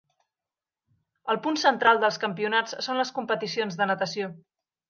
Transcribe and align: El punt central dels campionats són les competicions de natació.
El 1.33 1.39
punt 1.43 1.59
central 1.65 2.01
dels 2.05 2.19
campionats 2.25 2.75
són 2.89 3.01
les 3.03 3.15
competicions 3.19 3.81
de 3.83 3.93
natació. 3.93 4.35